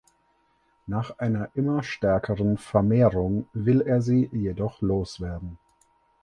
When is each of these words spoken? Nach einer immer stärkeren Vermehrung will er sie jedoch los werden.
Nach 0.87 1.19
einer 1.19 1.49
immer 1.53 1.83
stärkeren 1.83 2.57
Vermehrung 2.57 3.47
will 3.53 3.81
er 3.81 4.01
sie 4.01 4.29
jedoch 4.33 4.81
los 4.81 5.21
werden. 5.21 5.59